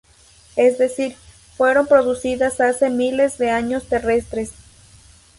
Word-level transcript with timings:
Es 0.55 0.79
decir, 0.79 1.15
fueron 1.55 1.85
producidas 1.85 2.59
hace 2.59 2.89
miles 2.89 3.37
de 3.37 3.51
años 3.51 3.85
terrestres. 3.87 4.49